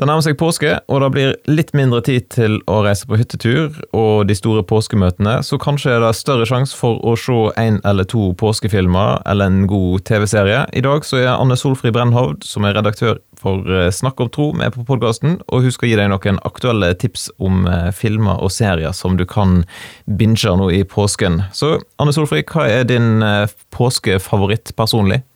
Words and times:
Det 0.00 0.06
nærmer 0.08 0.24
seg 0.24 0.38
påske, 0.40 0.70
og 0.88 1.02
det 1.02 1.08
blir 1.12 1.34
litt 1.44 1.74
mindre 1.76 1.98
tid 2.00 2.30
til 2.32 2.54
å 2.72 2.78
reise 2.86 3.04
på 3.04 3.18
hyttetur 3.20 3.74
og 3.92 4.30
de 4.30 4.36
store 4.38 4.62
påskemøtene, 4.64 5.34
så 5.44 5.58
kanskje 5.60 5.92
er 5.92 6.00
det 6.00 6.14
større 6.16 6.46
sjanse 6.48 6.72
for 6.72 6.96
å 7.04 7.12
se 7.20 7.36
en 7.60 7.76
eller 7.84 8.08
to 8.08 8.30
påskefilmer 8.40 9.20
eller 9.28 9.52
en 9.52 9.68
god 9.68 10.06
TV-serie. 10.08 10.62
I 10.72 10.84
dag 10.88 11.04
så 11.04 11.20
er 11.20 11.28
Anne 11.34 11.60
Solfrid 11.60 11.92
Brennhovd, 11.92 12.48
som 12.48 12.64
er 12.64 12.78
redaktør 12.80 13.20
for 13.36 13.68
eh, 13.68 13.90
Snakk 13.92 14.24
om 14.24 14.32
tro, 14.32 14.48
med 14.56 14.72
på 14.72 14.86
podkasten, 14.88 15.36
og 15.52 15.68
hun 15.68 15.76
skal 15.76 15.92
gi 15.92 16.00
deg 16.00 16.08
noen 16.14 16.40
aktuelle 16.48 16.94
tips 16.96 17.28
om 17.36 17.68
eh, 17.68 17.90
filmer 17.92 18.40
og 18.40 18.56
serier 18.56 18.96
som 18.96 19.20
du 19.20 19.28
kan 19.28 19.66
binge 20.08 20.56
nå 20.56 20.72
i 20.80 20.80
påsken. 20.88 21.42
Så 21.52 21.74
Anne 22.00 22.16
Solfrid, 22.16 22.48
hva 22.48 22.70
er 22.72 22.88
din 22.88 23.20
eh, 23.20 23.52
påskefavoritt 23.76 24.72
personlig? 24.80 25.26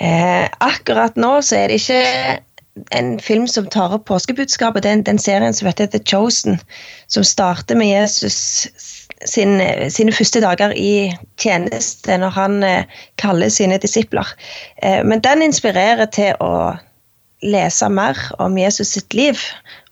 Eh, 0.00 0.48
akkurat 0.64 1.18
nå 1.20 1.42
så 1.44 1.58
er 1.58 1.68
det 1.68 1.82
ikke 1.82 2.40
en 2.90 3.18
film 3.20 3.48
som 3.48 3.66
tar 3.66 3.94
opp 3.94 4.06
påskebudskapet. 4.10 4.82
Den, 4.82 5.02
den 5.02 5.18
serien 5.18 5.54
som 5.54 5.68
heter 5.68 5.86
The 5.90 6.00
Chosen, 6.04 6.60
som 7.06 7.24
starter 7.24 7.76
med 7.76 7.90
Jesus 7.90 8.68
sin, 9.24 9.60
sine 9.90 10.12
første 10.12 10.40
dager 10.40 10.72
i 10.76 11.10
tjeneste, 11.40 12.16
når 12.18 12.36
han 12.36 12.62
eh, 12.64 13.00
kaller 13.20 13.52
sine 13.52 13.78
disipler. 13.82 14.28
Eh, 14.82 15.02
men 15.04 15.22
den 15.24 15.44
inspirerer 15.44 16.08
til 16.14 16.36
å 16.40 16.76
lese 17.42 17.88
mer 17.88 18.18
om 18.38 18.58
Jesus 18.60 18.94
sitt 18.96 19.14
liv. 19.16 19.40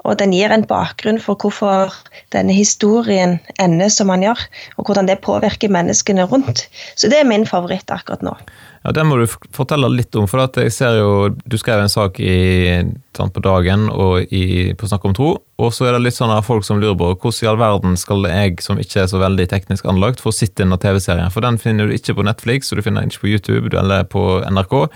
Og 0.07 0.19
den 0.21 0.33
gir 0.33 0.53
en 0.55 0.65
bakgrunn 0.65 1.19
for 1.21 1.37
hvorfor 1.41 1.93
denne 2.33 2.55
historien 2.55 3.39
ender 3.61 3.91
som 3.93 4.13
han 4.13 4.23
gjør, 4.25 4.41
og 4.79 4.89
hvordan 4.89 5.09
det 5.11 5.21
påvirker 5.25 5.73
menneskene 5.73 6.29
rundt. 6.31 6.69
Så 6.97 7.11
det 7.11 7.21
er 7.21 7.29
min 7.29 7.47
favoritt 7.49 7.91
akkurat 7.93 8.23
nå. 8.25 8.37
Ja, 8.85 8.93
Det 8.93 9.05
må 9.07 9.17
du 9.19 9.27
fortelle 9.27 9.89
litt 9.91 10.15
om. 10.17 10.27
for 10.27 10.49
jeg 10.55 10.73
ser 10.73 10.99
jo, 10.99 11.29
Du 11.47 11.59
skrev 11.59 11.81
en 11.81 11.89
sak 11.89 12.21
i, 12.21 12.83
sånn 13.17 13.33
på 13.35 13.43
dagen 13.43 13.89
og 13.91 14.33
i, 14.33 14.73
på 14.75 14.89
Snakk 14.89 15.05
om 15.05 15.15
tro. 15.15 15.31
Og 15.59 15.73
så 15.75 15.89
er 15.89 15.97
det 15.97 16.05
litt 16.05 16.15
sånn 16.15 16.35
folk 16.43 16.65
som 16.65 16.81
lurer 16.81 16.97
på 16.97 17.15
hvordan 17.17 17.45
i 17.45 17.49
all 17.51 17.59
verden 17.59 17.97
skal 17.97 18.23
jeg, 18.25 18.61
som 18.63 18.79
ikke 18.79 19.03
er 19.03 19.09
så 19.11 19.19
veldig 19.19 19.49
teknisk 19.51 19.85
anlagt, 19.85 20.23
få 20.23 20.33
sitte 20.33 20.63
inn 20.63 20.73
av 20.73 20.79
TV-serien. 20.79 21.33
For 21.35 21.41
den 21.43 21.59
finner 21.59 21.89
du 21.89 21.97
ikke 21.97 22.15
på 22.15 22.27
Netflix, 22.27 22.71
og 22.71 22.79
du 22.79 22.87
finner 22.87 23.03
den 23.03 23.11
ikke 23.11 23.27
på 23.27 23.33
YouTube 23.35 23.75
eller 23.77 24.05
på 24.05 24.41
NRK. 24.47 24.89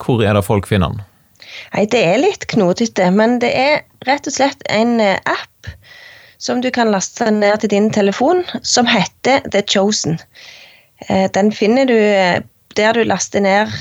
Hvor 0.00 0.24
er 0.24 0.34
det 0.34 0.46
folk 0.46 0.66
finner 0.66 0.94
den? 0.94 1.04
Nei, 1.74 1.86
Det 1.86 2.00
er 2.02 2.18
litt 2.22 2.46
knotete, 2.50 3.10
men 3.12 3.38
det 3.42 3.52
er 3.52 3.84
rett 4.08 4.26
og 4.26 4.32
slett 4.34 4.64
en 4.72 4.98
eh, 5.00 5.20
app 5.28 5.70
som 6.38 6.60
du 6.60 6.70
kan 6.70 6.90
laste 6.92 7.30
ned 7.32 7.60
til 7.60 7.72
din 7.72 7.88
telefon, 7.90 8.44
som 8.62 8.88
heter 8.88 9.44
The 9.52 9.62
Chosen. 9.68 10.18
Eh, 11.08 11.28
den 11.32 11.52
finner 11.52 11.88
du 11.88 11.96
eh, 11.96 12.42
der 12.76 12.96
du 12.96 13.02
laster 13.04 13.40
ned 13.40 13.72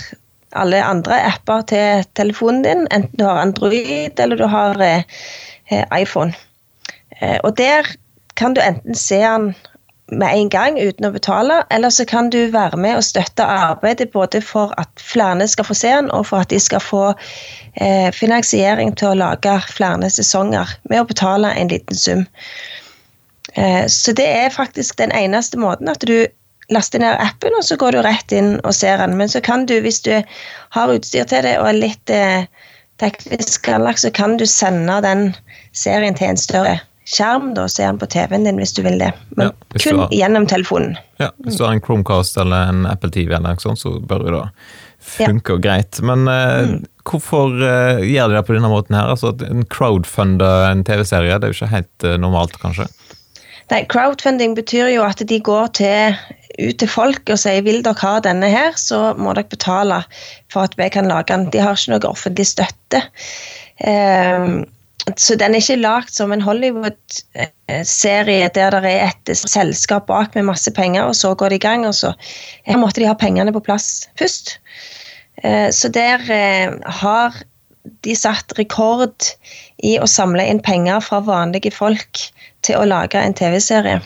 alle 0.56 0.80
andre 0.84 1.20
apper 1.28 1.66
til 1.70 2.06
telefonen 2.16 2.64
din, 2.64 2.88
enten 2.92 3.20
du 3.20 3.26
har 3.28 3.42
Android 3.44 4.20
eller 4.20 4.40
du 4.40 4.48
har 4.48 4.80
eh, 4.82 5.04
iPhone. 5.92 6.34
Eh, 7.22 7.38
og 7.44 7.58
der 7.58 7.88
kan 8.36 8.56
du 8.56 8.62
enten 8.62 8.96
se 8.96 9.20
den 9.20 9.56
med 10.08 10.30
en 10.38 10.50
gang 10.54 10.78
uten 10.78 11.08
å 11.08 11.14
betale, 11.16 11.64
eller 11.74 11.90
så 11.90 12.06
kan 12.06 12.30
du 12.30 12.52
være 12.54 12.78
med 12.78 13.00
og 13.00 13.04
støtte 13.08 13.44
arbeidet 13.44 14.12
både 14.14 14.42
for 14.46 14.74
at 14.78 14.90
flere 15.02 15.48
skal 15.50 15.66
få 15.66 15.74
se 15.74 15.94
den, 15.96 16.12
og 16.14 16.28
for 16.30 16.46
at 16.46 16.54
de 16.54 16.60
skal 16.62 16.84
få 16.84 17.04
eh, 17.82 18.12
finansiering 18.14 18.94
til 19.00 19.14
å 19.14 19.20
lage 19.24 19.58
flere 19.72 20.10
sesonger 20.14 20.78
med 20.92 21.02
å 21.02 21.10
betale 21.10 21.56
en 21.58 21.74
liten 21.74 21.98
sum. 21.98 22.26
Eh, 23.56 23.88
så 23.90 24.14
det 24.14 24.28
er 24.30 24.54
faktisk 24.54 25.00
den 25.02 25.16
eneste 25.16 25.58
måten 25.58 25.90
at 25.90 26.06
du 26.06 26.28
laster 26.74 27.02
ned 27.02 27.20
appen, 27.22 27.54
og 27.58 27.66
så 27.66 27.78
går 27.80 27.96
du 27.96 28.02
rett 28.06 28.34
inn 28.36 28.56
og 28.64 28.74
ser 28.76 28.98
den. 29.02 29.18
Men 29.20 29.30
så 29.32 29.42
kan 29.44 29.68
du, 29.70 29.78
hvis 29.84 30.02
du 30.06 30.14
har 30.76 30.94
utstyr 30.94 31.28
til 31.30 31.46
det 31.46 31.58
og 31.60 31.70
er 31.70 31.80
litt 31.80 32.14
eh, 32.14 32.48
teknisk 33.02 33.70
anlagt, 33.70 34.02
så 34.02 34.12
kan 34.16 34.38
du 34.40 34.46
sende 34.50 35.00
den 35.06 35.30
serien 35.76 36.18
til 36.18 36.34
en 36.34 36.42
større 36.42 36.80
skjerm 37.06 37.52
da, 37.54 37.68
og 37.68 37.74
se 37.74 37.86
den 37.86 38.00
på 38.02 38.08
TV-en 38.10 38.48
din 38.48 38.58
hvis 38.62 38.74
du 38.74 38.82
vil 38.86 38.98
det. 39.02 39.12
Men 39.38 39.52
ja, 39.52 39.78
kun 39.78 40.02
har, 40.02 40.16
gjennom 40.16 40.48
telefonen. 40.50 40.98
Ja, 41.22 41.30
Hvis 41.46 41.60
du 41.60 41.66
har 41.66 41.76
en 41.76 41.84
Chromecast 41.84 42.38
eller 42.42 42.72
en 42.72 42.86
Apple 42.90 43.12
TV, 43.14 43.30
eller 43.30 43.54
noe 43.54 43.62
sånt, 43.62 43.82
så 43.82 43.94
bør 44.02 44.26
det 44.26 44.36
da 44.36 44.44
funke 45.06 45.60
ja. 45.60 45.62
greit. 45.62 46.02
Men 46.02 46.26
eh, 46.32 46.72
mm. 46.72 46.80
hvorfor 47.06 47.54
eh, 47.62 48.02
gjør 48.10 48.32
de 48.32 48.40
det 48.40 48.46
på 48.48 48.58
denne 48.58 48.72
måten 48.74 48.98
her? 48.98 49.14
Altså, 49.14 49.36
En 49.46 49.68
crowdfunder 49.70 50.72
en 50.72 50.82
TV-serie, 50.88 51.38
det 51.38 51.46
er 51.46 51.54
jo 51.54 51.60
ikke 51.60 51.74
helt 51.76 52.08
eh, 52.08 52.18
normalt, 52.22 52.58
kanskje? 52.64 52.90
Nei, 53.72 53.82
Crowdfunding 53.90 54.54
betyr 54.58 54.92
jo 54.94 55.06
at 55.06 55.24
de 55.26 55.40
går 55.42 55.72
til 55.78 56.18
ut 56.60 56.78
til 56.80 56.90
folk 56.90 57.30
og 57.32 57.40
sier 57.42 57.64
vil 57.66 57.84
dere 57.86 58.02
ha 58.02 58.20
denne 58.24 58.50
her, 58.52 58.72
så 58.80 59.14
må 59.18 59.34
dere 59.36 59.52
betale 59.52 60.02
for 60.54 60.62
at 60.68 60.78
vi 60.80 60.90
kan 60.94 61.10
lage 61.12 61.32
den. 61.32 61.50
De 61.54 61.64
har 61.64 61.74
ikke 61.78 61.96
noe 61.96 62.12
offentlig 62.12 62.48
støtte. 62.52 63.00
Um, 63.84 64.64
så 65.22 65.36
den 65.38 65.54
er 65.54 65.62
ikke 65.62 65.84
lagd 65.84 66.10
som 66.16 66.32
en 66.34 66.42
Hollywood-serie 66.42 68.48
der 68.56 68.80
det 68.82 68.94
er 68.94 69.12
et 69.12 69.38
selskap 69.38 70.08
bak 70.10 70.36
med 70.36 70.50
masse 70.50 70.72
penger, 70.74 71.04
og 71.06 71.16
så 71.16 71.36
går 71.38 71.48
det 71.54 71.60
i 71.60 71.68
gang. 71.68 71.88
og 71.88 71.96
så 71.96 72.14
Her 72.66 72.78
måtte 72.82 73.02
de 73.02 73.10
ha 73.10 73.14
pengene 73.14 73.54
på 73.54 73.66
plass 73.66 74.10
først. 74.20 74.46
Uh, 75.44 75.70
så 75.72 75.88
der 75.94 76.20
uh, 76.26 76.80
har 77.04 77.44
de 78.06 78.16
satt 78.18 78.54
rekord 78.58 79.36
i 79.86 80.00
å 80.02 80.08
samle 80.10 80.46
inn 80.50 80.62
penger 80.64 81.00
fra 81.06 81.20
vanlige 81.22 81.72
folk 81.74 82.18
til 82.66 82.76
å 82.80 82.88
lage 82.90 83.22
en 83.22 83.38
TV-serie. 83.38 84.02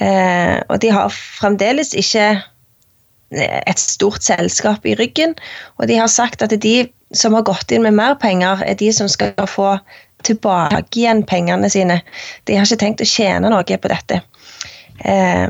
Eh, 0.00 0.56
og 0.68 0.80
de 0.80 0.90
har 0.92 1.12
fremdeles 1.12 1.92
ikke 1.98 2.24
eh, 2.32 3.60
et 3.68 3.80
stort 3.80 4.24
selskap 4.24 4.86
i 4.88 4.96
ryggen. 4.98 5.34
Og 5.80 5.88
de 5.90 5.98
har 6.00 6.10
sagt 6.12 6.44
at 6.44 6.54
de 6.62 6.76
som 7.12 7.36
har 7.36 7.44
gått 7.44 7.72
inn 7.74 7.84
med 7.84 7.98
mer 7.98 8.16
penger, 8.20 8.62
er 8.64 8.78
de 8.80 8.88
som 8.94 9.10
skal 9.10 9.34
få 9.50 9.74
tilbake 10.24 10.96
igjen 10.96 11.24
pengene 11.28 11.68
sine. 11.72 12.00
De 12.48 12.56
har 12.56 12.64
ikke 12.64 12.80
tenkt 12.80 13.04
å 13.04 13.08
tjene 13.08 13.50
noe 13.52 13.64
på 13.64 13.90
dette. 13.92 14.22
Eh, 15.04 15.48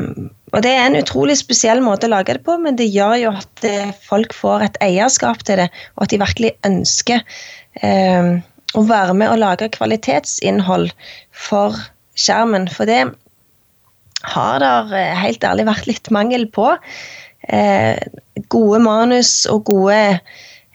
og 0.52 0.64
Det 0.64 0.68
er 0.68 0.84
en 0.84 0.98
utrolig 0.98 1.38
spesiell 1.38 1.80
måte 1.80 2.08
å 2.08 2.12
lage 2.12 2.34
det 2.36 2.42
på, 2.44 2.58
men 2.60 2.76
det 2.76 2.90
gjør 2.92 3.14
jo 3.22 3.30
at 3.38 3.62
folk 4.04 4.34
får 4.36 4.66
et 4.66 4.74
eierskap 4.84 5.46
til 5.48 5.62
det, 5.62 5.70
og 5.96 6.04
at 6.04 6.12
de 6.12 6.18
virkelig 6.20 6.50
ønsker 6.68 7.22
å 7.80 8.82
være 8.84 9.14
med 9.16 9.32
og 9.32 9.40
lage 9.40 9.70
kvalitetsinnhold 9.72 10.90
for 11.32 11.78
skjermen. 12.20 12.68
For 12.68 12.84
det 12.84 13.14
har 14.22 14.62
det 14.62 14.96
eh, 14.96 15.18
helt 15.18 15.44
ærlig 15.44 15.66
vært 15.68 15.90
litt 15.90 16.10
mangel 16.14 16.46
på. 16.54 16.72
Eh, 17.50 17.98
gode 18.52 18.80
manus 18.84 19.44
og 19.50 19.66
gode 19.70 19.98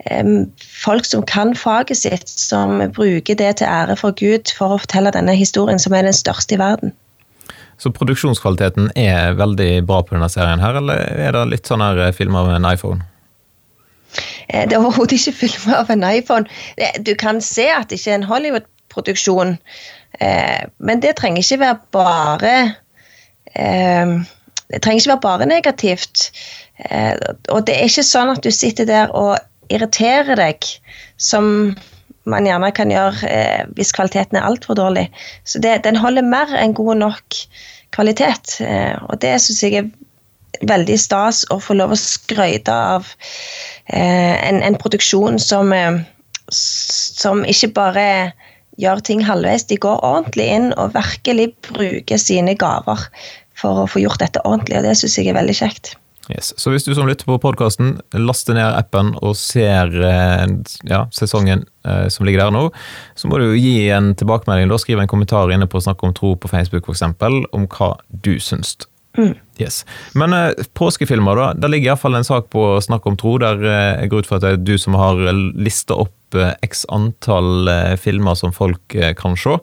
eh, 0.05 0.31
folk 0.59 1.07
som 1.07 1.25
kan 1.27 1.55
faget 1.55 2.01
sitt, 2.03 2.29
som 2.29 2.81
bruker 2.95 3.39
det 3.39 3.57
til 3.59 3.67
ære 3.71 3.97
for 3.99 4.15
Gud 4.19 4.53
for 4.57 4.75
å 4.75 4.79
fortelle 4.83 5.13
denne 5.15 5.35
historien, 5.37 5.79
som 5.79 5.95
er 5.95 6.07
den 6.07 6.15
største 6.15 6.57
i 6.57 6.61
verden. 6.61 6.95
Så 7.77 7.91
produksjonskvaliteten 7.93 8.89
er 8.97 9.37
veldig 9.37 9.85
bra 9.85 10.01
på 10.01 10.15
denne 10.15 10.29
serien 10.33 10.63
her, 10.63 10.79
eller 10.79 10.97
er 10.97 11.35
det 11.35 11.45
litt 11.51 11.69
sånn 11.69 11.83
her 11.85 12.09
filmer 12.17 12.49
med 12.49 12.57
en 12.57 12.71
iPhone? 12.71 13.05
Det 14.47 14.73
er 14.73 14.79
overhodet 14.79 15.19
ikke 15.19 15.35
filmer 15.43 15.83
av 15.83 15.91
en 15.93 16.05
iPhone. 16.07 16.47
Du 17.05 17.11
kan 17.19 17.37
se 17.43 17.67
at 17.69 17.91
det 17.91 17.99
ikke 17.99 18.15
er 18.15 18.17
en 18.17 18.25
Hollywood-produksjon, 18.25 19.57
men 20.79 21.03
det 21.03 21.17
trenger 21.19 21.43
ikke 21.43 21.59
være 21.61 21.77
bare 21.93 22.53
eh, 22.55 22.71
Det 23.55 24.81
trenger 24.83 24.99
ikke 24.99 25.13
være 25.13 25.23
bare 25.23 25.45
negativt. 25.45 26.31
Eh, 26.89 27.13
og 27.49 27.67
det 27.67 27.75
er 27.75 27.87
ikke 27.87 28.05
sånn 28.05 28.33
at 28.33 28.43
du 28.43 28.51
sitter 28.51 28.87
der 28.87 29.13
og 29.15 29.37
irriterer 29.73 30.37
deg, 30.39 30.67
som 31.17 31.71
man 32.27 32.47
gjerne 32.47 32.73
kan 32.75 32.91
gjøre 32.91 33.29
eh, 33.31 33.61
hvis 33.77 33.93
kvaliteten 33.95 34.39
er 34.39 34.47
altfor 34.49 34.77
dårlig. 34.79 35.07
Så 35.47 35.63
det, 35.63 35.79
den 35.87 35.99
holder 35.99 36.27
mer 36.27 36.51
enn 36.59 36.75
god 36.75 36.99
nok 36.99 37.39
kvalitet. 37.95 38.59
Eh, 38.63 38.95
og 39.07 39.21
det 39.23 39.37
syns 39.43 39.63
jeg 39.63 39.79
er 39.79 39.89
veldig 40.67 40.99
stas 40.99 41.45
å 41.53 41.59
få 41.63 41.77
lov 41.77 41.93
å 41.93 41.99
skryte 42.01 42.73
av 42.73 43.07
en, 43.93 44.57
en, 44.65 44.77
produksjon 44.81 45.37
som, 45.39 45.69
som 46.49 47.43
ikke 47.45 47.69
bare 47.75 48.05
gjør 48.81 49.03
ting 49.05 49.23
halvveis. 49.25 49.67
De 49.69 49.79
går 49.81 50.01
ordentlig 50.05 50.49
inn 50.55 50.71
og 50.77 50.95
virkelig 50.95 51.51
bruker 51.69 52.21
sine 52.21 52.55
gaver 52.59 53.07
for 53.57 53.83
å 53.83 53.87
få 53.89 54.03
gjort 54.03 54.21
dette 54.21 54.43
ordentlig, 54.45 54.79
og 54.79 54.85
det 54.85 54.97
syns 54.99 55.17
jeg 55.17 55.31
er 55.31 55.39
veldig 55.39 55.55
kjekt. 55.57 55.95
Yes. 56.27 56.51
Så 56.59 56.73
hvis 56.73 56.83
du 56.83 56.91
som 56.95 57.07
lytter 57.07 57.27
på 57.27 57.37
podkasten, 57.39 58.01
laster 58.19 58.57
ned 58.57 58.67
appen 58.75 59.13
og 59.23 59.37
ser 59.39 59.93
eh, 60.03 60.43
ja, 60.89 61.05
sesongen 61.15 61.63
eh, 61.87 62.07
som 62.11 62.27
ligger 62.27 62.43
der 62.43 62.55
nå, 62.55 62.65
så 63.15 63.31
må 63.31 63.39
du 63.39 63.53
gi 63.55 63.87
en 63.95 64.11
tilbakemelding. 64.19 64.67
da 64.67 64.79
Skriv 64.81 64.99
en 64.99 65.09
kommentar 65.09 65.53
inne 65.55 65.69
på 65.71 65.81
Snakk 65.83 66.03
om 66.03 66.15
tro 66.17 66.35
på 66.35 66.51
Facebook 66.51 66.89
f.eks. 66.89 67.05
om 67.55 67.69
hva 67.71 67.93
du 68.11 68.35
syns. 68.43 68.75
Mm. 69.17 69.33
Yes. 69.57 69.81
Men 70.13 70.33
eh, 70.33 70.65
påskefilmer, 70.77 71.39
da. 71.39 71.49
Der 71.57 71.73
ligger 71.73 71.91
iallfall 71.91 72.17
en 72.19 72.27
sak 72.27 72.49
på 72.53 72.69
Snakk 72.85 73.07
om 73.09 73.17
tro. 73.17 73.37
Der 73.41 73.61
eh, 73.65 74.01
jeg 74.03 74.13
går 74.13 74.23
ut 74.23 74.29
fra 74.29 74.39
at 74.39 74.45
det 74.45 74.53
er 74.55 74.65
du 74.65 74.75
som 74.81 74.97
har 74.99 75.21
lista 75.57 75.97
opp 75.97 76.37
eh, 76.37 76.53
x 76.65 76.85
antall 76.93 77.69
eh, 77.71 77.95
filmer 78.01 78.37
som 78.37 78.53
folk 78.55 78.97
kan 79.19 79.37
se. 79.39 79.57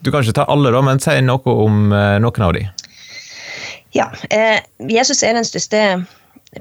Du 0.00 0.08
kan 0.08 0.24
ikke 0.24 0.38
ta 0.40 0.48
alle, 0.48 0.72
da, 0.72 0.80
men 0.80 1.02
si 1.02 1.12
noe 1.20 1.56
om 1.60 1.90
noen 1.92 2.44
av 2.46 2.54
de. 2.56 2.64
Ja. 3.92 4.08
Eh, 4.30 4.62
Jesus 4.88 5.22
er 5.22 5.36
den 5.36 5.44
største 5.44 5.82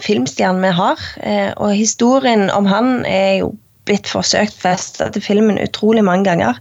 filmstjernen 0.04 0.62
vi 0.64 0.74
har. 0.76 1.02
Eh, 1.24 1.52
og 1.58 1.74
historien 1.78 2.50
om 2.54 2.68
han 2.70 3.06
er 3.10 3.40
jo 3.42 3.54
blitt 3.90 4.10
forsøkt 4.10 4.58
festa 4.62 5.10
til 5.14 5.24
filmen 5.26 5.62
utrolig 5.62 6.04
mange 6.06 6.30
ganger. 6.30 6.60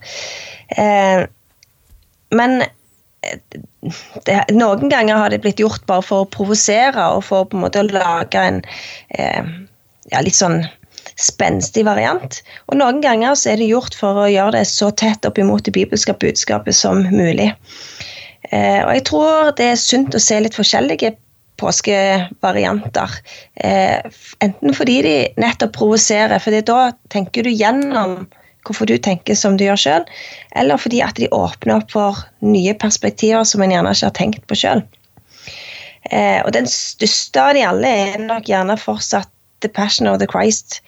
Eh, 0.77 1.27
men 2.37 2.63
eh, 2.63 2.73
det, 4.27 4.39
noen 4.55 4.91
ganger 4.93 5.21
har 5.21 5.33
det 5.33 5.43
blitt 5.45 5.63
gjort 5.63 5.85
bare 5.91 6.05
for 6.05 6.25
å 6.25 6.31
provosere 6.33 7.11
og 7.17 7.23
for 7.29 7.49
på 7.49 7.59
en 7.59 7.65
måte 7.67 7.83
å 7.83 7.89
lage 7.91 8.43
en 8.43 8.61
eh, 9.17 9.55
ja, 10.13 10.23
litt 10.25 10.39
sånn 10.39 10.63
spenstig 11.19 11.85
variant. 11.89 12.41
Og 12.71 12.79
noen 12.79 13.01
ganger 13.03 13.37
så 13.39 13.53
er 13.53 13.61
det 13.61 13.71
gjort 13.71 13.97
for 13.99 14.23
å 14.23 14.29
gjøre 14.31 14.61
det 14.61 14.67
så 14.71 14.91
tett 14.95 15.27
opp 15.27 15.39
imot 15.41 15.67
det 15.67 15.75
bibelske 15.75 16.15
budskapet 16.21 16.77
som 16.77 17.03
mulig. 17.11 17.51
Eh, 18.51 18.81
og 18.85 18.93
jeg 18.95 19.07
tror 19.09 19.51
det 19.59 19.73
er 19.73 19.81
sunt 19.81 20.15
å 20.15 20.23
se 20.23 20.39
litt 20.41 20.57
forskjellige 20.57 21.17
påskevarianter. 21.59 23.17
Eh, 23.67 24.19
enten 24.45 24.77
fordi 24.77 25.01
de 25.03 25.17
nettopp 25.43 25.75
provoserer, 25.75 26.39
for 26.43 26.55
da 26.55 26.93
tenker 27.11 27.47
du 27.47 27.51
gjennom 27.51 28.21
hvorfor 28.69 28.89
du 28.89 28.97
tenker 29.03 29.39
som 29.39 29.57
du 29.59 29.65
gjør 29.67 29.81
sjøl, 29.83 30.07
eller 30.61 30.81
fordi 30.81 31.03
at 31.05 31.19
de 31.19 31.31
åpner 31.35 31.81
opp 31.81 31.93
for 31.97 32.23
nye 32.45 32.77
perspektiver 32.79 33.47
som 33.49 33.65
en 33.65 33.75
gjerne 33.75 33.95
ikke 33.97 34.11
har 34.11 34.17
tenkt 34.19 34.47
på 34.51 34.59
sjøl. 34.63 34.85
Eh, 36.11 36.41
og 36.45 36.53
den 36.57 36.69
største 36.71 37.43
av 37.43 37.57
de 37.57 37.67
alle 37.67 37.95
er 38.05 38.21
nok 38.23 38.49
gjerne 38.49 38.79
fortsatt 38.81 39.31
The 39.61 39.69
Passion 39.69 40.07
of 40.07 40.21
the 40.23 40.29
Christ, 40.31 40.81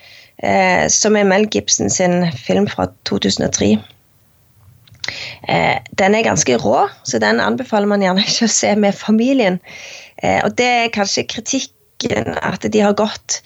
eh, 0.45 0.87
som 0.89 1.17
er 1.19 1.27
Mel 1.27 1.49
Gibson 1.51 1.91
sin 1.91 2.31
film 2.37 2.69
fra 2.71 2.87
2003. 3.09 3.75
Eh, 5.49 5.79
den 5.99 6.15
er 6.15 6.27
ganske 6.27 6.57
rå, 6.61 6.87
så 7.03 7.19
den 7.19 7.41
anbefaler 7.43 7.91
man 7.91 8.05
gjerne 8.05 8.25
ikke 8.27 8.47
å 8.47 8.55
se 8.55 8.75
med 8.79 8.97
familien. 8.97 9.59
Eh, 10.23 10.41
og 10.45 10.57
det 10.61 10.71
er 10.85 10.95
kanskje 10.95 11.29
kritikken 11.31 12.37
at 12.41 12.65
de 12.65 12.85
har 12.85 12.97
gått 12.99 13.41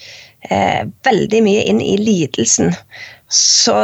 eh, 0.51 0.85
veldig 1.07 1.43
mye 1.47 1.65
inn 1.71 1.81
i 1.83 1.97
lidelsen. 2.01 2.75
Så 3.31 3.77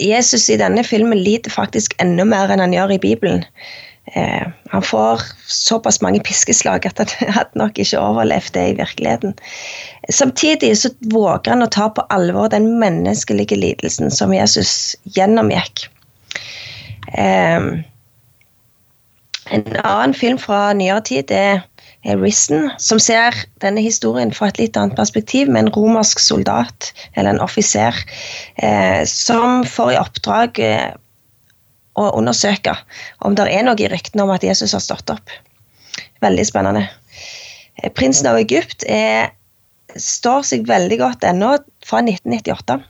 Jesus 0.00 0.48
i 0.50 0.58
denne 0.60 0.84
filmen 0.84 1.18
lider 1.18 1.52
faktisk 1.52 1.94
enda 2.02 2.26
mer 2.28 2.50
enn 2.52 2.62
han 2.62 2.74
gjør 2.76 2.96
i 2.96 3.02
Bibelen. 3.02 3.44
Eh, 4.14 4.46
han 4.72 4.82
får 4.82 5.22
såpass 5.46 6.00
mange 6.00 6.20
piskeslag 6.24 6.86
at 6.86 7.02
han 7.02 7.32
hadde 7.38 7.60
nok 7.60 7.78
ikke 7.78 8.00
overlevd 8.00 8.54
det 8.56 8.64
i 8.70 8.78
virkeligheten. 8.78 9.34
Samtidig 10.08 10.72
så 10.80 10.92
våger 11.12 11.52
han 11.52 11.66
å 11.66 11.70
ta 11.72 11.90
på 11.92 12.04
alvor 12.14 12.48
den 12.54 12.70
menneskelige 12.80 13.58
lidelsen 13.58 14.10
som 14.14 14.32
Jesus 14.34 14.96
gjennomgikk. 15.18 15.88
Eh, 17.12 17.70
en 19.48 19.64
annen 19.84 20.14
film 20.14 20.38
fra 20.40 20.72
nyere 20.76 21.04
tid 21.08 21.32
er 21.32 21.62
Risen, 22.16 22.70
som 22.80 23.00
ser 23.02 23.36
denne 23.60 23.82
historien 23.84 24.30
fra 24.32 24.48
et 24.48 24.60
litt 24.60 24.76
annet 24.80 24.96
perspektiv, 24.96 25.50
med 25.50 25.66
en 25.66 25.72
romersk 25.74 26.22
soldat, 26.22 26.92
eller 27.12 27.34
en 27.34 27.42
offiser, 27.44 27.96
eh, 28.56 29.04
som 29.04 29.64
får 29.68 29.92
i 29.92 29.98
oppdrag 30.00 30.60
eh, 30.64 30.88
å 31.98 32.06
undersøke 32.16 32.76
om 33.26 33.36
det 33.36 33.48
er 33.50 33.66
noe 33.66 33.76
i 33.82 33.90
ryktene 33.90 34.24
om 34.24 34.32
at 34.32 34.46
Jesus 34.46 34.72
har 34.76 34.84
stått 34.84 35.10
opp. 35.12 35.34
Veldig 36.24 36.46
spennende. 36.48 36.86
Eh, 37.82 37.90
Prinsen 37.92 38.30
av 38.30 38.40
Egypt 38.40 38.86
er, 38.88 39.34
står 39.98 40.46
seg 40.46 40.68
veldig 40.68 41.00
godt 41.02 41.28
ennå, 41.28 41.56
fra 41.84 42.00
1998. 42.04 42.80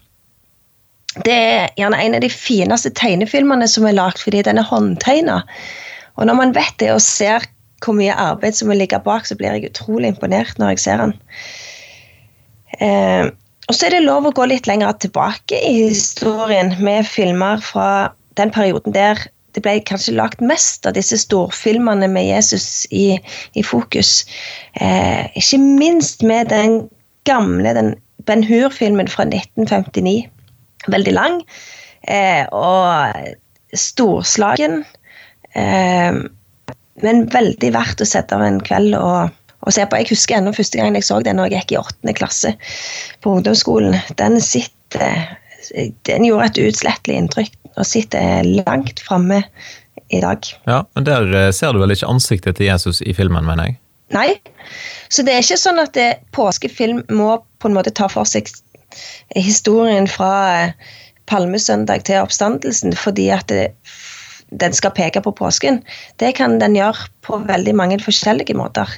Det 1.24 1.34
er 1.34 1.70
gjerne 1.80 1.98
en 2.04 2.16
av 2.18 2.22
de 2.22 2.30
fineste 2.30 2.90
tegnefilmene 2.94 3.66
som 3.70 3.86
er 3.88 3.96
lagd 3.96 4.20
fordi 4.22 4.44
den 4.46 4.60
er 4.60 4.68
håndtegna. 4.68 5.42
Og 6.18 6.26
når 6.28 6.36
man 6.38 6.54
vet 6.54 6.76
det 6.82 6.92
og 6.92 7.02
ser 7.02 7.46
hvor 7.84 7.96
mye 7.98 8.14
arbeid 8.14 8.56
som 8.58 8.70
vil 8.72 8.80
ligge 8.82 9.00
bak, 9.04 9.26
så 9.26 9.36
blir 9.38 9.54
jeg 9.54 9.70
utrolig 9.70 10.12
imponert 10.12 10.58
når 10.58 10.74
jeg 10.74 10.84
ser 10.84 11.02
den. 11.04 11.14
Eh, 12.82 13.30
og 13.68 13.76
så 13.76 13.86
er 13.86 13.96
det 13.96 14.06
lov 14.06 14.28
å 14.28 14.34
gå 14.34 14.46
litt 14.48 14.68
lenger 14.68 14.96
tilbake 15.02 15.58
i 15.60 15.88
historien 15.90 16.72
med 16.80 17.06
filmer 17.06 17.60
fra 17.64 18.14
den 18.40 18.52
perioden 18.54 18.94
der 18.94 19.20
det 19.56 19.64
ble 19.64 19.78
kanskje 19.88 20.14
lagt 20.16 20.42
mest 20.44 20.86
av 20.86 20.94
disse 20.96 21.16
storfilmene 21.18 22.06
med 22.12 22.28
Jesus 22.28 22.86
i, 22.94 23.16
i 23.58 23.64
fokus. 23.64 24.22
Eh, 24.78 25.26
ikke 25.40 25.58
minst 25.58 26.22
med 26.22 26.52
den 26.52 26.84
gamle 27.28 27.72
den 27.76 27.94
Ben 28.28 28.44
Hur-filmen 28.44 29.08
fra 29.08 29.24
1959. 29.24 30.28
Veldig 30.92 31.14
lang 31.16 31.40
eh, 32.06 32.44
og 32.52 33.74
storslagen. 33.74 34.82
Eh, 35.56 36.20
men 37.04 37.26
veldig 37.32 37.72
verdt 37.74 38.02
å 38.02 38.08
sette 38.08 38.36
av 38.36 38.44
en 38.44 38.60
kveld 38.64 38.96
og, 38.98 39.34
og 39.64 39.74
se 39.74 39.84
på. 39.86 40.00
Jeg 40.00 40.10
husker 40.12 40.38
ennå 40.38 40.54
første 40.56 40.80
gang 40.80 40.96
jeg 40.98 41.06
så 41.08 41.20
den 41.24 41.40
når 41.40 41.52
jeg 41.52 41.62
gikk 41.62 41.74
i 41.74 41.80
åttende 41.82 42.16
klasse 42.18 42.54
på 43.24 43.36
ungdomsskolen. 43.38 43.98
Den 44.20 44.40
sitter 44.44 45.36
Den 46.08 46.24
gjorde 46.24 46.46
et 46.46 46.58
uutslettelig 46.62 47.16
inntrykk 47.18 47.56
og 47.78 47.86
sitter 47.86 48.46
langt 48.46 49.02
framme 49.04 49.42
i 50.14 50.20
dag. 50.22 50.46
Ja, 50.70 50.84
men 50.94 51.04
Der 51.04 51.34
eh, 51.34 51.50
ser 51.52 51.74
du 51.74 51.82
vel 51.82 51.92
ikke 51.92 52.08
ansiktet 52.08 52.56
til 52.56 52.70
Jesus 52.70 53.02
i 53.02 53.12
filmen, 53.12 53.44
mener 53.44 53.68
jeg? 53.68 53.78
Nei. 54.14 54.30
Så 55.12 55.24
det 55.26 55.34
er 55.34 55.44
ikke 55.44 55.60
sånn 55.60 55.82
at 55.82 55.92
det, 55.98 56.22
påskefilm 56.32 57.02
må 57.12 57.34
på 57.60 57.68
en 57.68 57.76
måte 57.76 57.92
ta 57.92 58.08
for 58.08 58.28
seg 58.28 58.48
historien 59.36 60.08
fra 60.08 60.32
eh, 60.54 60.94
palmesøndag 61.28 62.06
til 62.08 62.22
oppstandelsen, 62.22 62.96
fordi 62.96 63.28
at 63.34 63.50
det, 63.52 63.66
den 64.50 64.72
skal 64.72 64.94
peke 64.96 65.20
på 65.24 65.32
påsken. 65.32 65.82
Det 66.16 66.34
kan 66.38 66.58
den 66.60 66.76
gjøre 66.76 67.08
på 67.26 67.40
veldig 67.48 67.74
mange 67.76 67.98
forskjellige 68.02 68.56
måter. 68.56 68.88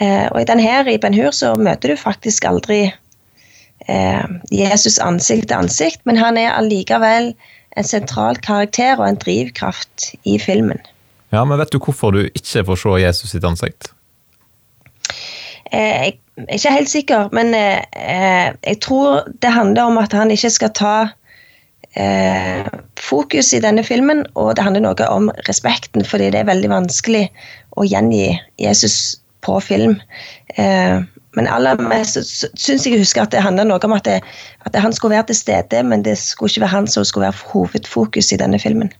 Eh, 0.00 0.26
og 0.30 0.40
i 0.40 0.48
denne 0.48 0.82
i 0.90 0.98
Ben 0.98 1.14
Hur 1.14 1.30
så 1.34 1.54
møter 1.58 1.92
du 1.92 2.00
faktisk 2.00 2.44
aldri 2.48 2.92
eh, 3.88 4.26
Jesus 4.50 4.98
ansikt 4.98 5.48
til 5.50 5.58
ansikt, 5.58 6.02
men 6.04 6.16
han 6.16 6.38
er 6.38 6.54
allikevel 6.56 7.34
en 7.78 7.86
sentral 7.86 8.38
karakter 8.42 8.98
og 8.98 9.06
en 9.08 9.20
drivkraft 9.20 10.14
i 10.24 10.38
filmen. 10.38 10.80
Ja, 11.30 11.44
Men 11.44 11.58
vet 11.58 11.72
du 11.72 11.78
hvorfor 11.78 12.10
du 12.10 12.24
ikke 12.26 12.64
får 12.66 12.76
se 12.76 12.96
Jesus 13.04 13.30
sitt 13.30 13.44
ansikt? 13.46 13.92
Eh, 15.70 16.10
jeg 16.10 16.16
er 16.48 16.56
ikke 16.56 16.72
helt 16.72 16.90
sikker, 16.90 17.28
men 17.32 17.54
eh, 17.54 18.50
jeg 18.64 18.80
tror 18.82 19.28
det 19.42 19.52
handler 19.52 19.82
om 19.92 19.98
at 19.98 20.12
han 20.12 20.30
ikke 20.30 20.50
skal 20.50 20.72
ta 20.74 20.94
eh, 21.94 22.66
fokus 23.00 23.54
i 23.54 23.62
denne 23.62 23.84
filmen, 23.86 24.24
og 24.34 24.54
det 24.56 24.66
handler 24.66 24.84
noe 24.84 25.08
om 25.10 25.30
respekten, 25.48 26.04
fordi 26.06 26.30
det 26.34 26.42
er 26.42 26.50
veldig 26.50 26.70
vanskelig 26.72 27.26
å 27.78 27.86
gjengi 27.88 28.34
Jesus 28.60 29.20
på 29.46 29.58
film. 29.64 29.96
Eh, 30.56 31.00
men 31.38 31.46
aller 31.46 31.78
mest 31.78 32.18
syns 32.58 32.86
jeg 32.86 32.98
husker 32.98 33.22
at 33.22 33.34
det 33.34 33.42
handler 33.44 33.68
noe 33.68 33.82
om 33.86 33.94
at, 33.94 34.08
det, 34.08 34.18
at 34.66 34.74
han 34.74 34.94
skulle 34.94 35.14
være 35.14 35.30
til 35.30 35.38
stede, 35.38 35.84
men 35.86 36.02
det 36.06 36.16
skulle 36.18 36.50
ikke 36.50 36.66
være 36.66 36.74
han 36.74 36.90
som 36.90 37.06
skulle 37.06 37.28
være 37.28 37.52
hovedfokus 37.52 38.32
i 38.34 38.40
denne 38.40 38.58
filmen. 38.62 38.90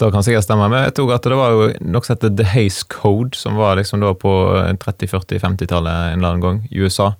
Det 0.00 0.08
kan 0.10 0.24
sikkert 0.24 0.46
stemme, 0.46 0.66
men 0.72 0.86
jeg 0.86 0.96
tok 0.96 1.12
at 1.14 1.26
det 1.28 1.36
var 1.38 1.52
jo 1.52 1.66
noe 1.84 2.02
som 2.02 2.16
heter 2.16 2.32
The 2.34 2.46
Haze 2.48 2.86
Code, 2.90 3.36
som 3.38 3.58
var 3.60 3.76
liksom 3.78 4.00
da 4.02 4.10
på 4.18 4.32
30-, 4.82 5.10
40-, 5.12 5.42
50-tallet 5.44 5.92
en 5.92 6.18
eller 6.18 6.32
annen 6.32 6.42
gang 6.42 6.62
i 6.72 6.80
USA. 6.82 7.12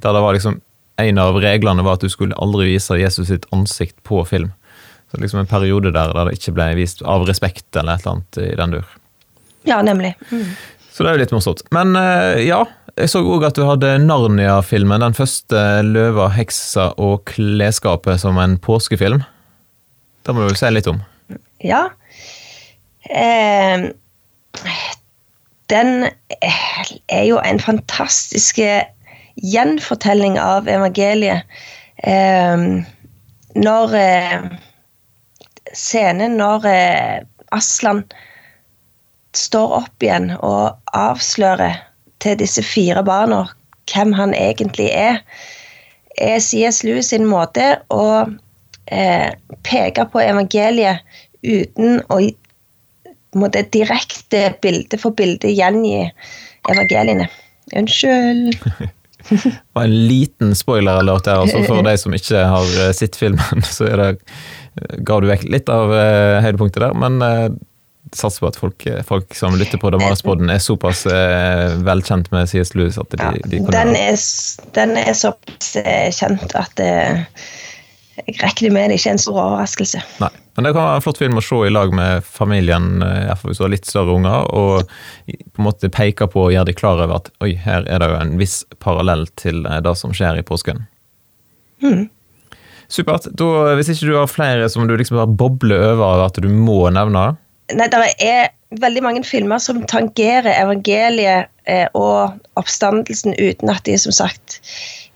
Der 0.00 0.14
det 0.16 0.22
var 0.24 0.38
liksom 0.38 0.60
en 1.08 1.20
av 1.22 1.38
reglene 1.42 1.84
var 1.86 1.98
at 1.98 2.04
du 2.04 2.12
skulle 2.12 2.36
aldri 2.40 2.72
vise 2.72 2.98
Jesus 3.00 3.30
sitt 3.30 3.46
ansikt 3.54 3.96
på 4.06 4.24
film. 4.28 4.52
Så 5.10 5.20
liksom 5.20 5.40
en 5.42 5.50
periode 5.50 5.90
der, 5.90 6.12
der 6.14 6.28
det 6.28 6.38
ikke 6.38 6.54
ble 6.54 6.68
vist 6.78 7.02
av 7.02 7.26
respekt 7.28 7.66
eller 7.74 7.98
et 7.98 8.04
eller 8.04 8.18
annet 8.18 8.42
i 8.44 8.50
den 8.60 8.76
dur. 8.76 8.92
Ja, 9.68 9.80
nemlig. 9.82 10.14
Mm. 10.30 10.52
Så 10.90 11.02
det 11.02 11.10
er 11.10 11.16
jo 11.16 11.22
litt 11.24 11.34
morsomt. 11.34 11.64
Men 11.74 11.96
eh, 11.98 12.44
ja, 12.46 12.62
jeg 12.98 13.10
så 13.12 13.22
òg 13.24 13.46
at 13.48 13.58
du 13.58 13.64
hadde 13.66 13.94
Narnia-filmen, 14.02 15.02
den 15.02 15.16
første 15.16 15.60
'Løva, 15.86 16.30
heksa 16.34 16.90
og 17.00 17.24
klesskapet' 17.30 18.20
som 18.22 18.38
en 18.42 18.58
påskefilm. 18.60 19.22
Det 20.26 20.34
må 20.36 20.46
du 20.46 20.58
si 20.58 20.70
litt 20.70 20.90
om. 20.90 21.00
Ja. 21.64 21.88
Eh, 23.08 23.88
den 25.70 25.92
er 27.08 27.24
jo 27.24 27.38
en 27.40 27.60
fantastisk 27.62 28.58
gjenfortelling 29.40 30.38
av 30.40 30.68
evangeliet. 30.68 31.46
Eh, 31.96 32.66
når 33.60 33.94
eh, 33.98 34.50
Scenen 35.74 36.36
når 36.40 36.66
eh, 36.66 37.22
Aslan 37.54 38.02
står 39.36 39.76
opp 39.82 40.02
igjen 40.02 40.32
og 40.36 40.76
avslører 40.96 41.78
til 42.22 42.38
disse 42.40 42.62
fire 42.66 43.02
barna 43.06 43.44
hvem 43.90 44.12
han 44.14 44.34
egentlig 44.34 44.90
er, 44.94 45.20
er 46.18 46.38
C.S. 46.42 46.82
Lewis 46.86 47.10
sin 47.14 47.26
måte 47.30 47.72
å 47.94 48.26
eh, 48.90 49.30
peke 49.66 50.06
på 50.10 50.22
evangeliet 50.22 51.02
uten 51.46 52.02
å 52.10 52.20
måtte 53.38 53.62
direkte 53.74 54.50
bilde 54.62 54.98
for 54.98 55.14
bilde 55.14 55.50
gjengi 55.54 56.10
evangeliene. 56.70 57.30
Unnskyld. 57.78 58.58
Det 59.30 59.54
var 59.76 59.88
en 59.88 59.98
liten 60.10 60.54
spoiler-alert 60.58 61.26
der, 61.28 61.42
altså 61.44 61.64
for 61.68 61.82
de 61.88 61.96
som 62.00 62.14
ikke 62.16 62.44
har 62.54 62.94
sett 62.96 63.18
filmen. 63.18 63.64
Så 63.76 63.88
er 63.90 64.00
det, 64.00 64.12
ga 65.06 65.18
du 65.20 65.28
vekk 65.30 65.48
litt 65.50 65.72
av 65.72 65.92
høydepunktet 66.44 66.82
der, 66.86 66.96
men 66.96 67.20
satser 68.16 68.42
på 68.42 68.50
at 68.50 68.58
folk, 68.58 68.86
folk 69.06 69.34
som 69.36 69.56
lytter 69.58 69.78
på 69.78 69.90
Damaris-podden, 69.94 70.50
er 70.50 70.62
såpass 70.62 71.04
eh, 71.10 71.76
velkjent 71.86 72.30
med 72.34 72.48
CS 72.50 72.74
Lewis 72.74 72.98
at 72.98 73.12
de, 73.14 73.20
Ja, 73.22 73.32
de 73.44 73.62
kan 73.62 73.74
den, 73.74 73.96
er, 73.98 74.18
den 74.76 74.96
er 74.98 75.12
såpass 75.16 75.74
eh, 75.80 76.08
kjent 76.14 76.54
at 76.58 76.82
eh, 76.82 77.22
jeg 78.26 78.38
regner 78.42 78.74
med 78.74 78.90
det 78.90 79.00
ikke 79.00 79.12
er 79.12 79.16
en 79.16 79.22
stor 79.22 79.38
overraskelse. 79.38 80.02
Nei. 80.20 80.30
Men 80.60 80.66
det 80.68 80.74
kan 80.76 80.84
være 80.84 80.96
en 80.98 81.04
flott 81.06 81.18
film 81.22 81.38
å 81.40 81.40
se 81.40 81.56
i 81.64 81.70
lag 81.72 81.94
med 81.96 82.24
familien, 82.28 83.00
eh, 83.00 83.30
hvis 83.46 83.56
du 83.56 83.62
har 83.64 83.70
litt 83.72 83.86
større 83.88 84.12
unger, 84.12 84.42
og 84.52 84.90
på 85.24 85.62
en 85.62 85.64
måte 85.64 85.88
peke 85.88 86.26
på 86.28 86.42
og 86.42 86.52
gjøre 86.52 86.68
de 86.68 86.74
klar 86.76 87.00
over 87.00 87.14
at 87.16 87.30
oi, 87.40 87.54
her 87.56 87.86
er 87.88 88.02
det 88.02 88.10
jo 88.10 88.18
en 88.18 88.34
viss 88.36 88.58
parallell 88.84 89.24
til 89.40 89.62
eh, 89.64 89.78
det 89.80 89.94
som 89.96 90.12
skjer 90.12 90.36
i 90.36 90.44
påsken. 90.44 90.82
Mm. 91.80 92.02
Supert. 92.92 93.30
Da, 93.40 93.48
hvis 93.78 93.88
ikke 93.94 94.10
du 94.10 94.18
har 94.18 94.28
flere 94.28 94.68
som 94.68 94.84
du 94.84 94.92
liksom 95.00 95.16
bare 95.16 95.38
bobler 95.40 95.86
over 95.94 96.04
av 96.10 96.26
at 96.26 96.42
du 96.44 96.50
må 96.52 96.82
nevne 96.92 97.30
Nei, 97.70 97.86
det 97.88 98.02
er 98.20 98.52
veldig 98.84 99.06
mange 99.06 99.24
filmer 99.24 99.64
som 99.64 99.80
tangerer 99.88 100.58
evangeliet 100.58 101.48
eh, 101.64 101.88
og 101.96 102.36
oppstandelsen 102.60 103.32
uten 103.40 103.72
at 103.72 103.86
de 103.88 103.96
som 104.04 104.12
sagt 104.12 104.60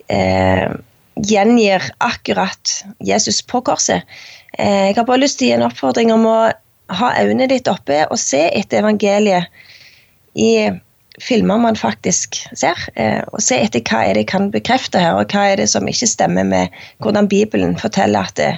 eh, 0.09 0.73
gjengir 1.21 1.85
akkurat 2.01 2.79
Jesus 3.05 3.43
på 3.45 3.61
korset. 3.69 4.09
Eh, 4.59 4.87
jeg 4.91 4.97
har 4.97 5.07
bare 5.09 5.23
lyst 5.23 5.41
til 5.41 5.49
å 5.49 5.51
gi 5.51 5.57
en 5.57 5.67
oppfordring 5.67 6.13
om 6.15 6.27
å 6.31 6.39
ha 6.95 7.13
øynene 7.19 7.49
ditt 7.51 7.69
oppe 7.71 8.05
og 8.11 8.19
se 8.21 8.45
etter 8.53 8.83
evangeliet 8.83 9.49
i 10.39 10.71
filmer 11.23 11.61
man 11.63 11.79
faktisk 11.79 12.41
ser, 12.59 12.79
eh, 12.99 13.23
og 13.33 13.43
se 13.43 13.59
etter 13.63 13.83
hva 13.87 14.03
er 14.03 14.15
det 14.15 14.25
jeg 14.25 14.33
kan 14.33 14.51
bekrefte 14.55 15.01
her, 15.03 15.19
og 15.19 15.31
hva 15.33 15.47
er 15.53 15.63
det 15.63 15.69
som 15.71 15.87
ikke 15.91 16.11
stemmer 16.11 16.47
med 16.47 16.75
hvordan 17.03 17.31
Bibelen 17.31 17.77
forteller 17.79 18.27
at 18.27 18.37
det, 18.39 18.53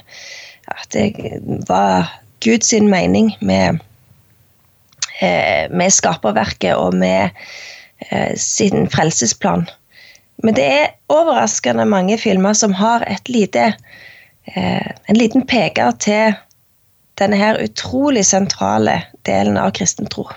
at 0.72 0.96
det 0.96 1.40
var 1.68 2.10
Guds 2.44 2.72
mening 2.72 3.32
med, 3.40 3.80
eh, 5.20 5.68
med 5.70 5.92
skaperverket 5.92 6.76
og 6.76 6.94
med 6.94 7.30
sin 8.36 8.90
frelsesplan. 8.92 9.62
Men 10.44 10.54
det 10.54 10.64
er 10.68 10.90
overraskende 11.08 11.86
mange 11.88 12.18
filmer 12.20 12.52
som 12.52 12.74
har 12.76 13.04
et 13.08 13.28
lite, 13.32 13.70
en 14.54 15.18
liten 15.18 15.42
peker 15.48 15.96
til 15.98 16.36
denne 17.18 17.38
her 17.40 17.58
utrolig 17.64 18.22
sentrale 18.28 19.00
delen 19.26 19.58
av 19.58 19.72
kristen 19.76 20.08
tro. 20.12 20.28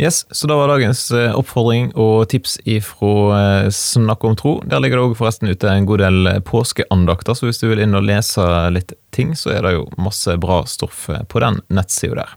Yes, 0.00 0.26
så 0.30 0.48
da 0.48 0.56
var 0.56 0.70
dagens 0.72 1.04
eh, 1.12 1.34
oppfordring 1.36 1.90
og 2.00 2.24
tips 2.32 2.56
ifra 2.64 3.12
eh, 3.36 3.66
Snakk 3.76 4.24
om 4.24 4.36
tro. 4.40 4.54
Der 4.64 4.80
ligger 4.80 4.98
det 4.98 5.04
også 5.04 5.18
forresten 5.20 5.52
ute 5.52 5.68
en 5.68 5.86
god 5.86 6.00
del 6.00 6.30
eh, 6.30 6.40
påskeandakter, 6.48 7.36
så 7.36 7.46
hvis 7.46 7.60
du 7.60 7.68
vil 7.68 7.82
inn 7.84 7.94
og 7.98 8.06
lese 8.08 8.46
litt 8.72 8.96
ting, 9.12 9.36
så 9.36 9.52
er 9.52 9.66
det 9.66 9.74
jo 9.76 9.84
masse 10.00 10.38
bra 10.40 10.62
stoff 10.66 11.04
eh, 11.12 11.20
på 11.28 11.44
den 11.44 11.60
nettsida 11.68 12.22
der. 12.22 12.32